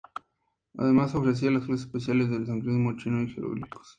Además 0.79 1.13
ofrecía 1.13 1.51
clases 1.51 1.81
especiales 1.85 2.31
de 2.31 2.43
sánscrito, 2.43 2.91
chino 2.97 3.21
y 3.21 3.27
jeroglíficos. 3.29 3.87